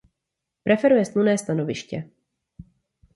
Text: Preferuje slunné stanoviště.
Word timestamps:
Preferuje 0.63 1.05
slunné 1.05 1.37
stanoviště. 1.37 2.09